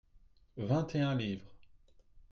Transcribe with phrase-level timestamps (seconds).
[0.57, 1.53] vint et un livres.